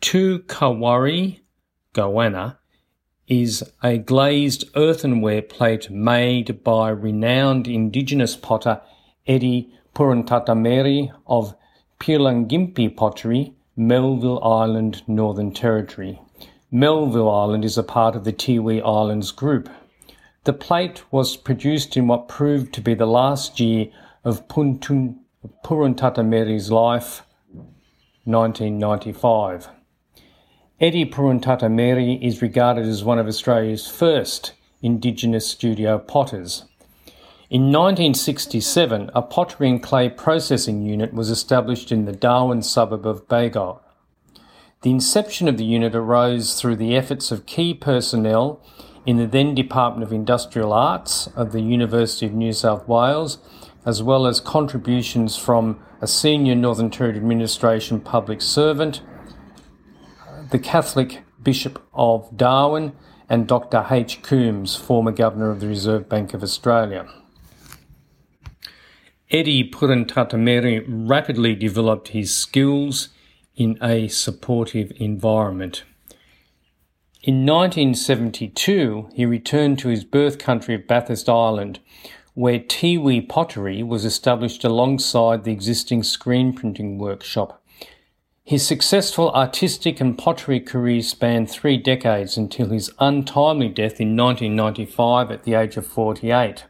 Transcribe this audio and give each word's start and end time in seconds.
Two 0.00 0.38
Kawarri 0.46 1.40
Goanna 1.92 2.58
is 3.26 3.64
a 3.82 3.98
glazed 3.98 4.64
earthenware 4.76 5.42
plate 5.42 5.90
made 5.90 6.62
by 6.62 6.90
renowned 6.90 7.66
indigenous 7.66 8.36
potter 8.36 8.80
Eddie 9.26 9.74
Puruntatameri 9.96 11.12
of 11.26 11.56
Pirlangimpi 11.98 12.96
Pottery, 12.96 13.54
Melville 13.76 14.42
Island, 14.44 15.02
Northern 15.08 15.52
Territory. 15.52 16.20
Melville 16.70 17.28
Island 17.30 17.64
is 17.64 17.76
a 17.76 17.82
part 17.82 18.14
of 18.14 18.22
the 18.22 18.32
Tiwi 18.32 18.80
Islands 18.80 19.32
group. 19.32 19.68
The 20.44 20.52
plate 20.52 21.02
was 21.10 21.36
produced 21.36 21.96
in 21.96 22.06
what 22.06 22.28
proved 22.28 22.72
to 22.74 22.80
be 22.80 22.94
the 22.94 23.06
last 23.06 23.58
year 23.58 23.88
of 24.22 24.46
Puntun, 24.46 25.16
Puruntatameri's 25.64 26.70
life, 26.70 27.22
1995. 28.24 29.70
Eddie 30.80 31.06
Puruntatameri 31.06 32.22
is 32.22 32.40
regarded 32.40 32.86
as 32.86 33.02
one 33.02 33.18
of 33.18 33.26
Australia's 33.26 33.88
first 33.88 34.52
Indigenous 34.80 35.44
studio 35.44 35.98
potters. 35.98 36.66
In 37.50 37.72
1967, 37.72 39.10
a 39.12 39.22
pottery 39.22 39.70
and 39.70 39.82
clay 39.82 40.08
processing 40.08 40.82
unit 40.82 41.12
was 41.12 41.30
established 41.30 41.90
in 41.90 42.04
the 42.04 42.12
Darwin 42.12 42.62
suburb 42.62 43.08
of 43.08 43.26
Bagot. 43.26 43.80
The 44.82 44.92
inception 44.92 45.48
of 45.48 45.58
the 45.58 45.64
unit 45.64 45.96
arose 45.96 46.54
through 46.54 46.76
the 46.76 46.94
efforts 46.94 47.32
of 47.32 47.46
key 47.46 47.74
personnel 47.74 48.60
in 49.04 49.16
the 49.16 49.26
then 49.26 49.56
Department 49.56 50.04
of 50.04 50.12
Industrial 50.12 50.72
Arts 50.72 51.26
of 51.34 51.50
the 51.50 51.60
University 51.60 52.26
of 52.26 52.34
New 52.34 52.52
South 52.52 52.86
Wales, 52.86 53.38
as 53.84 54.00
well 54.00 54.28
as 54.28 54.38
contributions 54.38 55.36
from 55.36 55.82
a 56.00 56.06
senior 56.06 56.54
Northern 56.54 56.88
Territory 56.88 57.18
Administration 57.18 57.98
public 57.98 58.40
servant, 58.40 59.00
the 60.50 60.58
Catholic 60.58 61.22
Bishop 61.42 61.82
of 61.94 62.36
Darwin, 62.36 62.92
and 63.28 63.46
Dr. 63.46 63.86
H. 63.90 64.22
Coombs, 64.22 64.74
former 64.74 65.12
Governor 65.12 65.50
of 65.50 65.60
the 65.60 65.68
Reserve 65.68 66.08
Bank 66.08 66.32
of 66.32 66.42
Australia. 66.42 67.06
Eddie 69.30 69.68
Puruntatameri 69.68 70.84
rapidly 70.88 71.54
developed 71.54 72.08
his 72.08 72.34
skills 72.34 73.10
in 73.54 73.78
a 73.82 74.08
supportive 74.08 74.90
environment. 74.96 75.84
In 77.22 77.44
1972, 77.44 79.10
he 79.12 79.26
returned 79.26 79.78
to 79.80 79.88
his 79.88 80.04
birth 80.04 80.38
country 80.38 80.74
of 80.74 80.86
Bathurst 80.86 81.28
Island, 81.28 81.80
where 82.32 82.60
Tiwi 82.60 83.28
pottery 83.28 83.82
was 83.82 84.06
established 84.06 84.64
alongside 84.64 85.44
the 85.44 85.52
existing 85.52 86.04
screen 86.04 86.54
printing 86.54 86.96
workshop. 86.96 87.62
His 88.48 88.66
successful 88.66 89.30
artistic 89.32 90.00
and 90.00 90.16
pottery 90.16 90.58
career 90.58 91.02
spanned 91.02 91.50
three 91.50 91.76
decades 91.76 92.38
until 92.38 92.70
his 92.70 92.90
untimely 92.98 93.68
death 93.68 94.00
in 94.00 94.16
1995 94.16 95.30
at 95.30 95.42
the 95.42 95.52
age 95.52 95.76
of 95.76 95.86
48. 95.86 96.64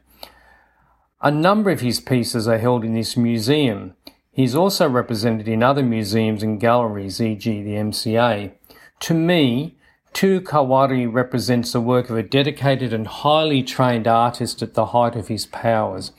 A 1.23 1.31
number 1.31 1.71
of 1.71 1.81
his 1.81 2.01
pieces 2.01 2.49
are 2.49 2.59
held 2.59 2.85
in 2.85 2.95
this 2.95 3.17
museum. 3.17 3.95
He 4.33 4.43
is 4.43 4.57
also 4.57 4.89
represented 4.89 5.47
in 5.47 5.63
other 5.63 5.85
museums 5.85 6.43
and 6.43 6.59
galleries, 6.59 7.21
e.g., 7.21 7.63
the 7.63 7.75
MCA. 7.75 8.55
To 8.99 9.15
me, 9.15 9.77
Two 10.13 10.41
Kawarri 10.41 11.07
represents 11.07 11.71
the 11.71 11.81
work 11.81 12.11
of 12.11 12.17
a 12.17 12.25
dedicated 12.25 12.93
and 12.93 13.07
highly 13.07 13.63
trained 13.63 14.09
artist 14.09 14.63
at 14.63 14.75
the 14.75 14.87
height 14.87 15.15
of 15.15 15.29
his 15.29 15.47
powers. 15.47 16.11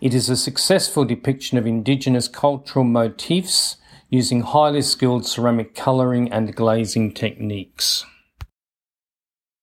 It 0.00 0.12
is 0.12 0.28
a 0.28 0.36
successful 0.36 1.04
depiction 1.04 1.56
of 1.56 1.68
Indigenous 1.68 2.26
cultural 2.26 2.84
motifs 2.84 3.76
using 4.14 4.42
highly 4.42 4.80
skilled 4.80 5.26
ceramic 5.26 5.74
colouring 5.74 6.30
and 6.30 6.54
glazing 6.54 7.12
techniques. 7.12 8.06